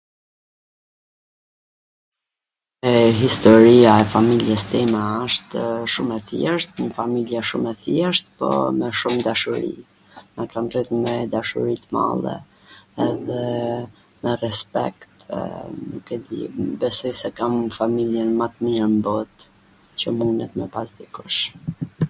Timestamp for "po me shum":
8.39-9.15